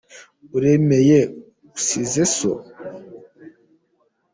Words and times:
Uremeye 0.57 1.19
usize 1.77 2.23
so 2.37 2.51